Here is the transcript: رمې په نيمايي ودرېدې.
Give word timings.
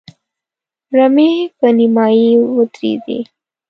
رمې 0.95 1.31
په 1.57 1.67
نيمايي 1.77 2.29
ودرېدې. 2.55 3.19